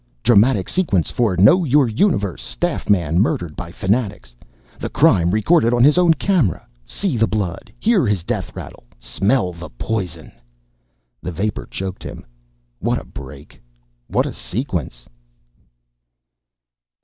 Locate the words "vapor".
11.31-11.67